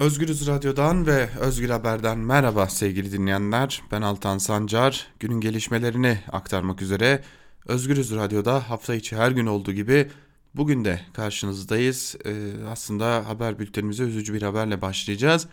[0.00, 3.82] Özgürüz Radyo'dan ve Özgür Haber'den merhaba sevgili dinleyenler.
[3.92, 5.06] Ben Altan Sancar.
[5.20, 7.22] Günün gelişmelerini aktarmak üzere
[7.66, 10.10] Özgürüz Radyo'da hafta içi her gün olduğu gibi
[10.54, 12.16] bugün de karşınızdayız.
[12.24, 15.46] Ee, aslında haber bültenimize üzücü bir haberle başlayacağız.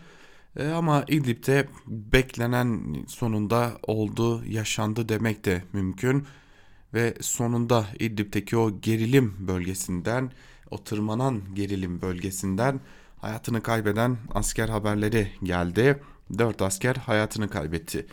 [0.56, 6.26] Ee, ama İdlib'de beklenen sonunda oldu, yaşandı demek de mümkün.
[6.94, 10.32] Ve sonunda İdlib'deki o gerilim bölgesinden,
[10.70, 12.80] o tırmanan gerilim bölgesinden
[13.18, 16.02] hayatını kaybeden asker haberleri geldi.
[16.38, 18.06] 4 asker hayatını kaybetti.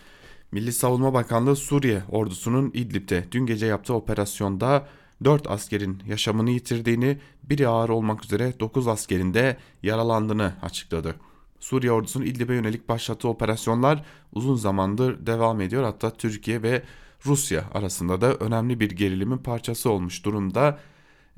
[0.51, 4.87] Milli Savunma Bakanlığı Suriye ordusunun İdlib'de dün gece yaptığı operasyonda
[5.23, 11.15] 4 askerin yaşamını yitirdiğini, biri ağır olmak üzere 9 askerin de yaralandığını açıkladı.
[11.59, 15.83] Suriye ordusunun İdlib'e yönelik başlattığı operasyonlar uzun zamandır devam ediyor.
[15.83, 16.83] Hatta Türkiye ve
[17.25, 20.79] Rusya arasında da önemli bir gerilimin parçası olmuş durumda.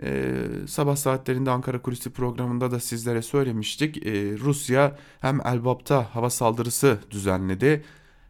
[0.04, 0.34] Ee,
[0.68, 4.06] sabah saatlerinde Ankara Kulisi programında da sizlere söylemiştik.
[4.06, 7.84] Ee, Rusya hem Elbap'ta hava saldırısı düzenledi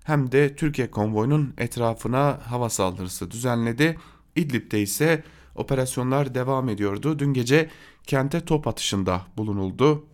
[0.03, 3.97] hem de Türkiye konvoyunun etrafına hava saldırısı düzenledi.
[4.35, 5.23] İdlib'de ise
[5.55, 7.19] operasyonlar devam ediyordu.
[7.19, 7.69] Dün gece
[8.03, 10.05] kente top atışında bulunuldu.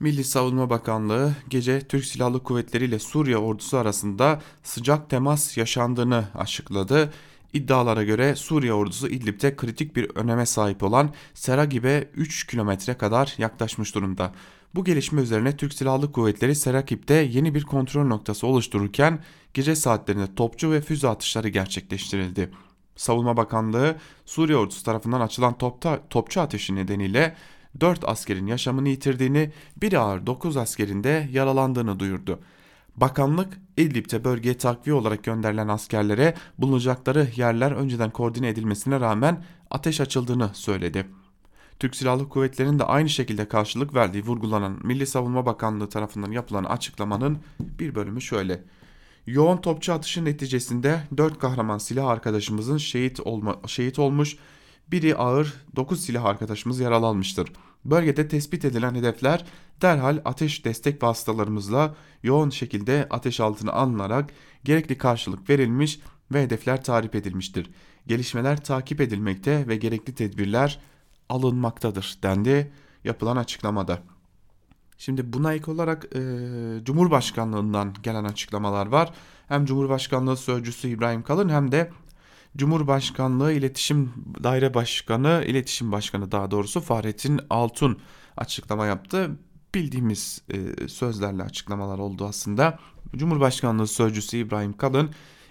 [0.00, 7.12] Milli Savunma Bakanlığı gece Türk Silahlı Kuvvetleri ile Suriye ordusu arasında sıcak temas yaşandığını açıkladı.
[7.56, 13.94] İddialara göre Suriye ordusu İdlib'de kritik bir öneme sahip olan Seragib'e 3 kilometre kadar yaklaşmış
[13.94, 14.32] durumda.
[14.74, 19.18] Bu gelişme üzerine Türk Silahlı Kuvvetleri Serakip'te yeni bir kontrol noktası oluştururken
[19.54, 22.50] gece saatlerinde topçu ve füze atışları gerçekleştirildi.
[22.96, 27.36] Savunma Bakanlığı Suriye ordusu tarafından açılan topta, topçu ateşi nedeniyle
[27.80, 32.38] 4 askerin yaşamını yitirdiğini, bir ağır 9 askerin de yaralandığını duyurdu.
[32.96, 40.50] Bakanlık İdlib'te bölgeye takviye olarak gönderilen askerlere bulunacakları yerler önceden koordine edilmesine rağmen ateş açıldığını
[40.54, 41.06] söyledi.
[41.78, 47.38] Türk Silahlı Kuvvetleri'nin de aynı şekilde karşılık verdiği vurgulanan Milli Savunma Bakanlığı tarafından yapılan açıklamanın
[47.60, 48.64] bir bölümü şöyle.
[49.26, 54.36] Yoğun topçu atışı neticesinde 4 kahraman silah arkadaşımızın şehit, olma, şehit olmuş,
[54.88, 57.52] biri ağır 9 silah arkadaşımız yaralanmıştır.
[57.90, 59.44] Bölgede tespit edilen hedefler
[59.82, 64.30] derhal ateş destek vasıtalarımızla yoğun şekilde ateş altına alınarak
[64.64, 66.00] gerekli karşılık verilmiş
[66.32, 67.70] ve hedefler tarif edilmiştir.
[68.06, 70.80] Gelişmeler takip edilmekte ve gerekli tedbirler
[71.28, 72.72] alınmaktadır dendi
[73.04, 74.02] yapılan açıklamada.
[74.98, 76.20] Şimdi buna ek olarak e,
[76.84, 79.12] Cumhurbaşkanlığından gelen açıklamalar var.
[79.48, 81.90] Hem Cumhurbaşkanlığı Sözcüsü İbrahim Kalın hem de
[82.56, 84.12] Cumhurbaşkanlığı İletişim
[84.42, 87.98] Daire Başkanı, İletişim Başkanı daha doğrusu Fahrettin Altun
[88.36, 89.30] açıklama yaptı.
[89.74, 92.78] Bildiğimiz e, sözlerle açıklamalar oldu aslında.
[93.16, 95.10] Cumhurbaşkanlığı Sözcüsü İbrahim Kalın,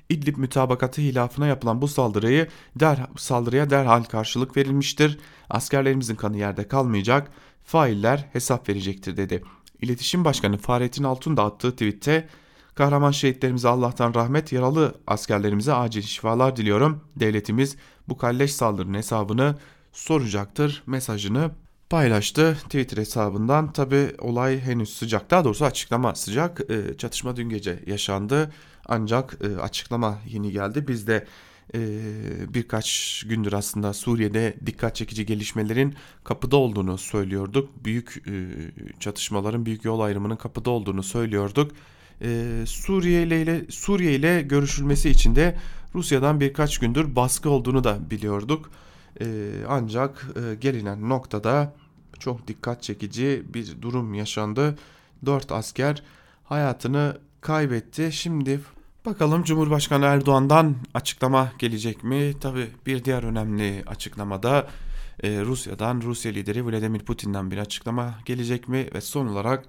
[0.10, 5.20] İdlib mütabakatı hilafına yapılan bu saldırıyı der, saldırıya derhal karşılık verilmiştir.
[5.50, 7.32] Askerlerimizin kanı yerde kalmayacak,
[7.64, 9.44] failler hesap verecektir dedi.
[9.82, 12.28] İletişim Başkanı Fahrettin Altun da attığı tweette
[12.76, 17.02] Kahraman şehitlerimize Allah'tan rahmet, yaralı askerlerimize acil şifalar diliyorum.
[17.16, 17.76] Devletimiz
[18.08, 19.56] bu kalleş saldırının hesabını
[19.94, 21.52] soracaktır mesajını
[21.90, 23.74] paylaştı Twitter hesabından.
[23.74, 26.62] Tabi olay henüz sıcak daha doğrusu açıklama sıcak.
[26.70, 28.52] E, çatışma dün gece yaşandı
[28.86, 30.88] ancak e, açıklama yeni geldi.
[30.88, 31.26] Biz de
[31.74, 31.80] e,
[32.54, 37.86] birkaç gündür aslında Suriye'de dikkat çekici gelişmelerin kapıda olduğunu söylüyorduk.
[37.86, 38.32] Büyük e,
[39.00, 41.72] çatışmaların, büyük yol ayrımının kapıda olduğunu söylüyorduk
[42.22, 45.58] e, Suriye ile Suriye ile görüşülmesi için de
[45.96, 48.70] Rusya'dan birkaç gündür baskı olduğunu da biliyorduk.
[49.22, 49.26] E,
[49.68, 51.74] ancak e, gelinen noktada
[52.20, 54.78] çok dikkat çekici bir durum yaşandı.
[55.26, 56.04] 4 asker
[56.44, 58.10] hayatını kaybetti.
[58.12, 58.60] Şimdi
[59.06, 62.34] bakalım Cumhurbaşkanı Erdoğan'dan açıklama gelecek mi?
[62.42, 64.68] Tabi bir diğer önemli açıklamada
[65.24, 68.88] e, Rusya'dan Rusya lideri Vladimir Putin'den bir açıklama gelecek mi?
[68.94, 69.66] Ve son olarak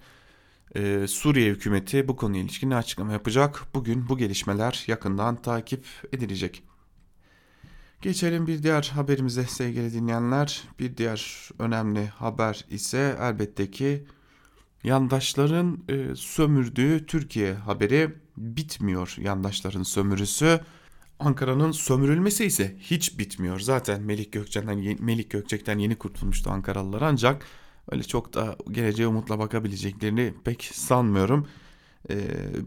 [0.76, 3.62] ee, Suriye hükümeti bu konuya ilişkin açıklama yapacak.
[3.74, 6.62] Bugün bu gelişmeler yakından takip edilecek.
[8.02, 10.62] Geçelim bir diğer haberimize sevgili dinleyenler.
[10.78, 14.04] Bir diğer önemli haber ise elbette ki
[14.84, 20.60] yandaşların e, sömürdüğü Türkiye haberi bitmiyor yandaşların sömürüsü.
[21.20, 23.60] Ankara'nın sömürülmesi ise hiç bitmiyor.
[23.60, 27.46] Zaten Melik Gökçek'ten Melik Gökçek'ten yeni kurtulmuştu Ankaralılar ancak
[27.90, 31.48] öyle çok da geleceğe umutla bakabileceklerini pek sanmıyorum.
[32.10, 32.18] Ee,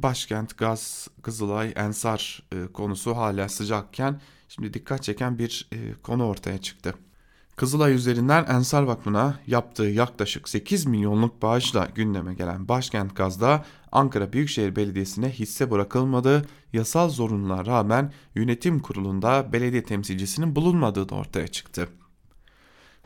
[0.04, 6.57] başkent, Gaz, Kızılay, Ensar e, konusu hala sıcakken şimdi dikkat çeken bir e, konu ortaya
[6.57, 6.94] çıktı.
[7.60, 14.75] Kızılay üzerinden Ensar Vakfı'na yaptığı yaklaşık 8 milyonluk bağışla gündeme gelen Başkent Gaz'da Ankara Büyükşehir
[14.75, 21.89] Belediyesi'ne hisse bırakılmadığı yasal zorunluluğa rağmen yönetim kurulunda belediye temsilcisinin bulunmadığı da ortaya çıktı.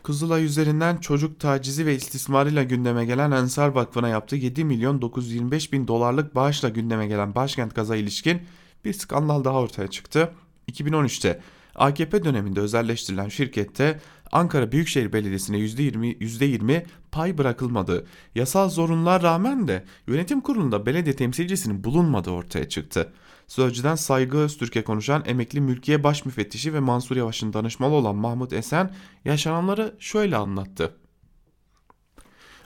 [0.04, 5.88] Kızılay üzerinden çocuk tacizi ve istismarıyla gündeme gelen Ensar Vakfı'na yaptığı 7 milyon 925 bin
[5.88, 8.42] dolarlık bağışla gündeme gelen başkent gaza ilişkin
[8.86, 10.34] bir skandal daha ortaya çıktı.
[10.72, 11.40] 2013'te
[11.76, 14.00] AKP döneminde özelleştirilen şirkette
[14.34, 21.84] Ankara Büyükşehir Belediyesi'ne %20, %20 pay bırakılmadığı, yasal zorunluğa rağmen de yönetim kurulunda belediye temsilcisinin
[21.84, 23.14] bulunmadığı ortaya çıktı.
[23.48, 28.94] Sözcüden Saygı Öztürk'e konuşan emekli mülkiye baş müfettişi ve Mansur Yavaş'ın danışmalı olan Mahmut Esen
[29.26, 31.03] yaşananları şöyle anlattı.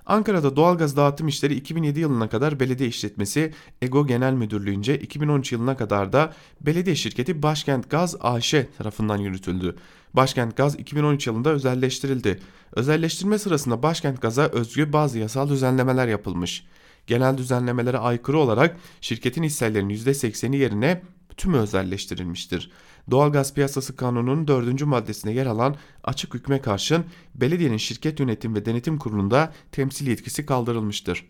[0.07, 6.13] Ankara'da doğalgaz dağıtım işleri 2007 yılına kadar belediye işletmesi EGO Genel Müdürlüğü'nce 2013 yılına kadar
[6.13, 9.75] da belediye şirketi Başkent Gaz AŞ tarafından yürütüldü.
[10.13, 12.39] Başkent Gaz 2013 yılında özelleştirildi.
[12.75, 16.65] Özelleştirme sırasında Başkent Gaz'a özgü bazı yasal düzenlemeler yapılmış.
[17.07, 21.01] Genel düzenlemelere aykırı olarak şirketin hisselerinin %80'i yerine
[21.38, 22.71] tümü özelleştirilmiştir.
[23.12, 24.81] Doğalgaz Piyasası Kanunu'nun 4.
[24.81, 27.06] maddesine yer alan açık hükme karşın
[27.36, 31.25] belediyenin şirket yönetim ve denetim kurulunda temsil yetkisi kaldırılmıştır.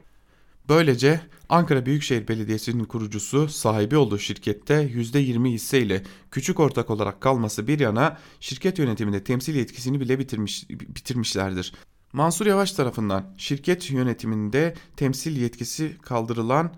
[0.70, 7.80] Böylece Ankara Büyükşehir Belediyesi'nin kurucusu sahibi olduğu şirkette %20 hisseyle küçük ortak olarak kalması bir
[7.80, 11.74] yana şirket yönetiminde temsil yetkisini bile bitirmiş, bitirmişlerdir.
[12.14, 16.72] Mansur Yavaş tarafından şirket yönetiminde temsil yetkisi kaldırılan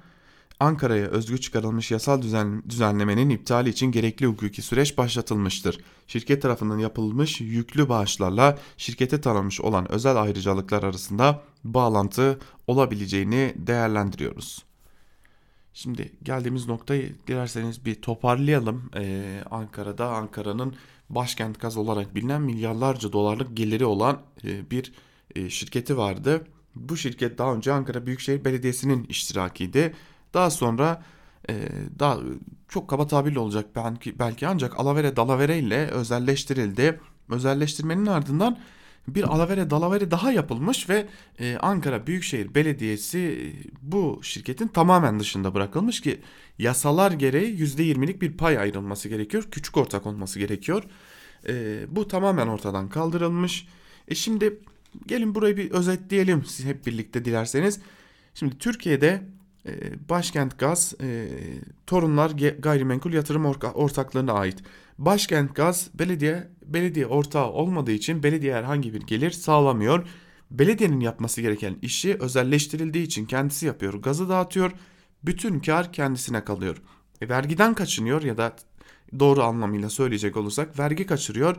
[0.59, 5.79] Ankara'ya özgü çıkarılmış yasal düzen, düzenlemenin iptali için gerekli hukuki süreç başlatılmıştır.
[6.07, 14.65] Şirket tarafından yapılmış yüklü bağışlarla şirkete tanınmış olan özel ayrıcalıklar arasında bağlantı olabileceğini değerlendiriyoruz.
[15.73, 18.91] Şimdi geldiğimiz noktayı dilerseniz bir toparlayalım.
[18.95, 20.75] Ee, Ankara'da Ankara'nın
[21.09, 24.93] başkent gaz olarak bilinen milyarlarca dolarlık geliri olan e, bir
[25.35, 26.47] e, şirketi vardı.
[26.75, 29.93] Bu şirket daha önce Ankara Büyükşehir Belediyesi'nin iştirakiydi.
[30.33, 31.03] Daha sonra
[31.49, 31.53] e,
[31.99, 32.17] daha
[32.67, 36.99] çok kaba tabirle olacak belki, belki ancak alavere dalavere ile özelleştirildi.
[37.29, 38.57] Özelleştirmenin ardından
[39.07, 41.07] bir alavere dalavere daha yapılmış ve
[41.39, 43.43] e, Ankara Büyükşehir Belediyesi e,
[43.81, 46.21] bu şirketin tamamen dışında bırakılmış ki
[46.59, 49.47] yasalar gereği %20'lik bir pay ayrılması gerekiyor.
[49.51, 50.83] Küçük ortak olması gerekiyor.
[51.47, 53.67] E, bu tamamen ortadan kaldırılmış.
[54.07, 54.59] E şimdi
[55.07, 57.79] gelin burayı bir özetleyelim hep birlikte dilerseniz.
[58.33, 59.21] Şimdi Türkiye'de
[60.09, 61.27] Başkent Gaz e,
[61.87, 64.63] Torunlar Gayrimenkul Yatırım Ortaklığı'na ait.
[64.97, 70.07] Başkent Gaz belediye belediye ortağı olmadığı için belediye herhangi bir gelir sağlamıyor.
[70.51, 73.93] Belediyenin yapması gereken işi özelleştirildiği için kendisi yapıyor.
[73.93, 74.71] Gazı dağıtıyor.
[75.23, 76.77] Bütün kar kendisine kalıyor.
[77.21, 78.55] E, vergiden kaçınıyor ya da
[79.19, 81.55] doğru anlamıyla söyleyecek olursak vergi kaçırıyor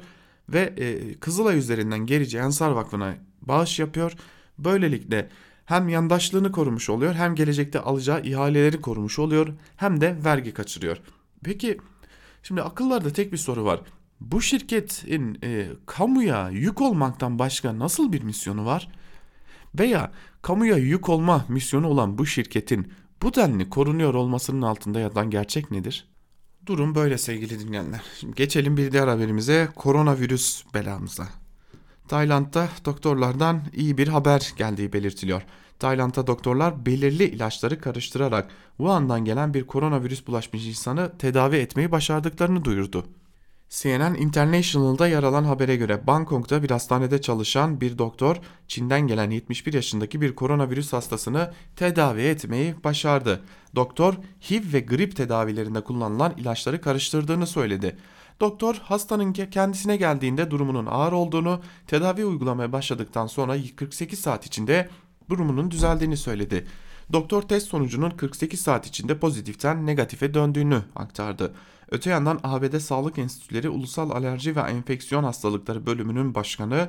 [0.49, 4.13] ve e, Kızılay üzerinden gerici Ensar Vakfı'na bağış yapıyor.
[4.59, 5.29] Böylelikle
[5.71, 10.97] hem yandaşlığını korumuş oluyor hem gelecekte alacağı ihaleleri korumuş oluyor hem de vergi kaçırıyor.
[11.45, 11.79] Peki
[12.43, 13.81] şimdi akıllarda tek bir soru var.
[14.21, 18.89] Bu şirketin e, kamuya yük olmaktan başka nasıl bir misyonu var?
[19.79, 20.13] Veya
[20.43, 22.93] kamuya yük olma misyonu olan bu şirketin
[23.23, 26.09] bu denli korunuyor olmasının altında yatan gerçek nedir?
[26.67, 28.01] Durum böyle sevgili dinleyenler.
[28.21, 31.29] Şimdi geçelim bir diğer haberimize koronavirüs belamıza.
[32.09, 35.43] Tayland'da doktorlardan iyi bir haber geldiği belirtiliyor.
[35.81, 43.05] Tayland'da doktorlar belirli ilaçları karıştırarak Wuhan'dan gelen bir koronavirüs bulaşmış insanı tedavi etmeyi başardıklarını duyurdu.
[43.71, 48.37] CNN International'da yer alan habere göre Bangkok'ta bir hastanede çalışan bir doktor
[48.69, 53.41] Çin'den gelen 71 yaşındaki bir koronavirüs hastasını tedavi etmeyi başardı.
[53.75, 54.15] Doktor
[54.51, 57.97] HIV ve grip tedavilerinde kullanılan ilaçları karıştırdığını söyledi.
[58.41, 64.89] Doktor hastanın kendisine geldiğinde durumunun ağır olduğunu, tedavi uygulamaya başladıktan sonra 48 saat içinde
[65.31, 66.67] durumunun düzeldiğini söyledi.
[67.13, 71.55] Doktor test sonucunun 48 saat içinde pozitiften negatife döndüğünü aktardı.
[71.91, 76.89] Öte yandan ABD Sağlık Enstitüleri Ulusal Alerji ve Enfeksiyon Hastalıkları Bölümünün başkanı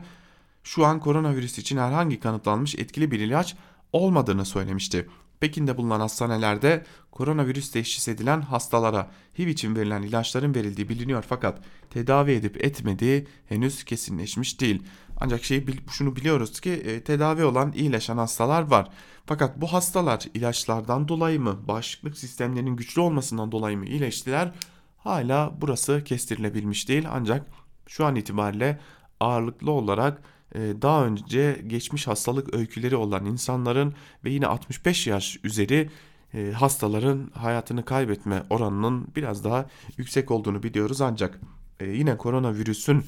[0.63, 3.55] şu an koronavirüs için herhangi kanıtlanmış etkili bir ilaç
[3.93, 5.07] olmadığını söylemişti.
[5.39, 12.31] Pekin'de bulunan hastanelerde koronavirüs teşhis edilen hastalara HIV için verilen ilaçların verildiği biliniyor fakat tedavi
[12.31, 14.83] edip etmediği henüz kesinleşmiş değil.
[15.24, 18.90] Ancak şey şunu biliyoruz ki e, tedavi olan iyileşen hastalar var.
[19.25, 24.51] Fakat bu hastalar ilaçlardan dolayı mı, bağışıklık sistemlerinin güçlü olmasından dolayı mı iyileştiler?
[24.98, 27.48] Hala burası kestirilebilmiş değil ancak
[27.88, 28.80] şu an itibariyle
[29.20, 30.22] ağırlıklı olarak
[30.56, 33.94] e, daha önce geçmiş hastalık öyküleri olan insanların
[34.25, 35.90] ve yine 65 yaş üzeri
[36.34, 39.66] e, hastaların hayatını kaybetme oranının biraz daha
[39.98, 41.40] yüksek olduğunu biliyoruz ancak
[41.82, 43.06] e, yine koronavirüsün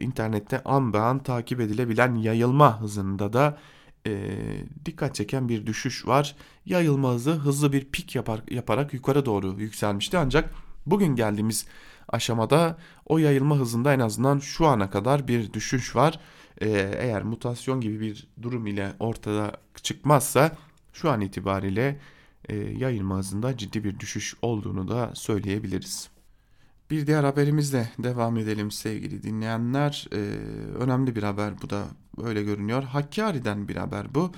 [0.00, 3.58] internette an be an takip edilebilen yayılma hızında da
[4.84, 6.36] dikkat çeken bir düşüş var.
[6.66, 10.54] Yayılma hızı hızlı bir pik yapar, yaparak yukarı doğru yükselmişti ancak
[10.86, 11.66] bugün geldiğimiz
[12.08, 16.20] aşamada o yayılma hızında en azından şu ana kadar bir düşüş var.
[16.60, 16.68] e,
[16.98, 20.56] eğer mutasyon gibi bir durum ile ortada çıkmazsa
[20.92, 22.00] şu an itibariyle
[22.48, 26.17] e, yayılma hızında ciddi bir düşüş olduğunu da söyleyebiliriz.
[26.90, 30.06] Bir diğer haberimizle devam edelim sevgili dinleyenler.
[30.12, 30.16] Ee,
[30.78, 31.84] önemli bir haber bu da
[32.22, 32.82] öyle görünüyor.
[32.82, 34.32] Hakkari'den bir haber bu.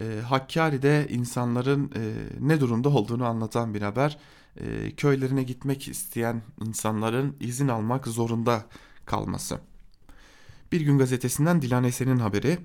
[0.00, 2.00] Ee, Hakkari'de insanların e,
[2.40, 4.18] ne durumda olduğunu anlatan bir haber.
[4.56, 8.64] Ee, köylerine gitmek isteyen insanların izin almak zorunda
[9.06, 9.58] kalması.
[10.72, 12.58] Bir gün gazetesinden Dilan Esen'in haberi.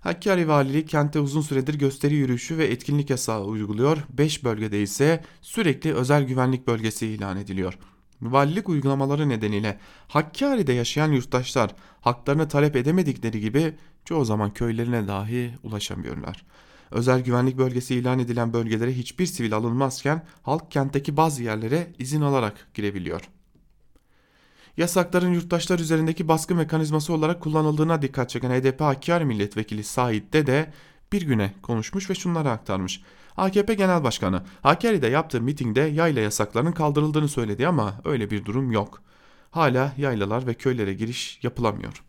[0.00, 3.98] Hakkari Valiliği kente uzun süredir gösteri yürüyüşü ve etkinlik yasağı uyguluyor.
[4.10, 7.78] 5 bölgede ise sürekli özel güvenlik bölgesi ilan ediliyor.
[8.32, 9.78] Valilik uygulamaları nedeniyle
[10.08, 16.44] Hakkari'de yaşayan yurttaşlar haklarını talep edemedikleri gibi çoğu zaman köylerine dahi ulaşamıyorlar.
[16.90, 22.68] Özel güvenlik bölgesi ilan edilen bölgelere hiçbir sivil alınmazken halk kentteki bazı yerlere izin alarak
[22.74, 23.30] girebiliyor.
[24.76, 30.72] Yasakların yurttaşlar üzerindeki baskı mekanizması olarak kullanıldığına dikkat çeken HDP Hakkari Milletvekili Said de
[31.14, 33.02] bir güne konuşmuş ve şunları aktarmış.
[33.36, 39.02] AKP Genel Başkanı Hakkari'de yaptığı mitingde yayla yasaklarının kaldırıldığını söyledi ama öyle bir durum yok.
[39.50, 42.02] Hala yaylalar ve köylere giriş yapılamıyor.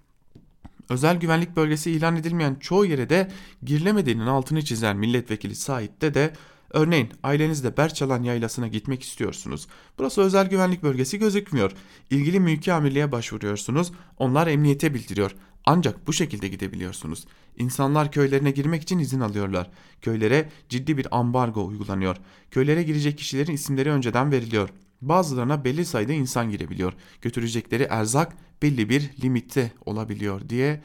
[0.89, 3.31] Özel güvenlik bölgesi ilan edilmeyen çoğu yere de
[3.63, 6.33] girilemediğinin altını çizen milletvekili Said de
[6.75, 9.67] Örneğin ailenizde Berçalan yaylasına gitmek istiyorsunuz.
[9.97, 11.71] Burası özel güvenlik bölgesi gözükmüyor.
[12.09, 13.91] İlgili mülki amirliğe başvuruyorsunuz.
[14.17, 15.35] Onlar emniyete bildiriyor.
[15.65, 17.25] Ancak bu şekilde gidebiliyorsunuz.
[17.57, 19.69] İnsanlar köylerine girmek için izin alıyorlar.
[20.01, 22.17] Köylere ciddi bir ambargo uygulanıyor.
[22.51, 24.69] Köylere girecek kişilerin isimleri önceden veriliyor.
[25.01, 26.93] Bazılarına belli sayıda insan girebiliyor.
[27.22, 30.81] Götürecekleri erzak belli bir limitte olabiliyor diye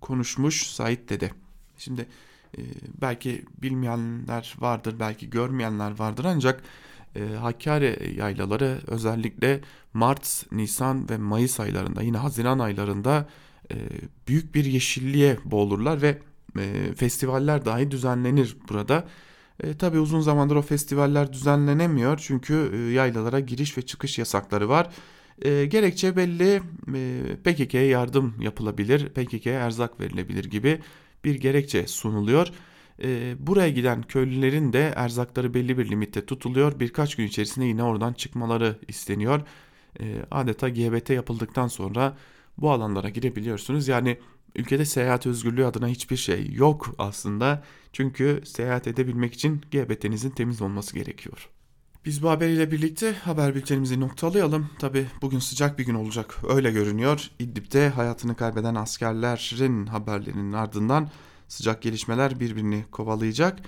[0.00, 1.30] konuşmuş Said dede.
[1.78, 2.06] Şimdi
[2.58, 2.60] e,
[3.00, 6.62] belki bilmeyenler vardır, belki görmeyenler vardır ancak
[7.16, 9.60] e, Hakkari yaylaları özellikle
[9.94, 13.28] Mart, Nisan ve Mayıs aylarında yine Haziran aylarında
[13.70, 13.76] e,
[14.28, 16.18] büyük bir yeşilliğe boğulurlar ve
[16.58, 19.08] e, festivaller dahi düzenlenir burada.
[19.62, 24.90] E, Tabi uzun zamandır o festivaller düzenlenemiyor çünkü e, yaylalara giriş ve çıkış yasakları var.
[25.42, 26.62] E, gerekçe belli
[26.94, 30.80] e, PKK'ya yardım yapılabilir, PKK'ya erzak verilebilir gibi
[31.24, 32.48] bir gerekçe sunuluyor.
[33.02, 36.80] E, buraya giden köylülerin de erzakları belli bir limitte tutuluyor.
[36.80, 39.40] Birkaç gün içerisinde yine oradan çıkmaları isteniyor.
[40.00, 42.16] E, adeta GBT yapıldıktan sonra
[42.58, 43.88] bu alanlara girebiliyorsunuz.
[43.88, 44.18] Yani
[44.56, 47.64] ülkede seyahat özgürlüğü adına hiçbir şey yok aslında.
[47.92, 51.48] Çünkü seyahat edebilmek için GBT'nizin temiz olması gerekiyor.
[52.04, 54.70] Biz bu haberiyle birlikte haber bültenimizi noktalayalım.
[54.78, 57.30] Tabi bugün sıcak bir gün olacak öyle görünüyor.
[57.38, 61.10] İdlib'de hayatını kaybeden askerlerin haberlerinin ardından
[61.48, 63.58] sıcak gelişmeler birbirini kovalayacak.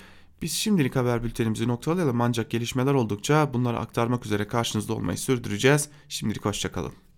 [0.42, 5.88] Biz şimdilik haber bültenimizi noktalayalım ancak gelişmeler oldukça bunları aktarmak üzere karşınızda olmayı sürdüreceğiz.
[6.08, 7.03] Şimdilik hoşçakalın.